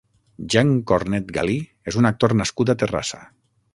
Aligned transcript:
Jan 0.53 0.69
Cornet 0.91 1.29
Galí 1.37 1.57
és 1.91 1.99
un 2.01 2.11
actor 2.11 2.35
nascut 2.41 2.73
a 2.75 2.81
Terrassa. 2.85 3.21